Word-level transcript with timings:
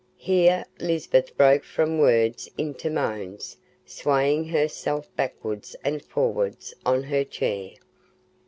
Here 0.17 0.65
Lisbeth 0.79 1.37
broke 1.37 1.63
from 1.63 1.99
words 1.99 2.49
into 2.57 2.89
moans, 2.89 3.57
swaying 3.85 4.45
herself 4.45 5.15
backwards 5.15 5.75
and 5.83 6.03
forwards 6.03 6.73
on 6.83 7.03
her 7.03 7.23
chair. 7.23 7.73